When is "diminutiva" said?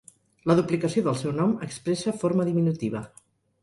2.53-3.09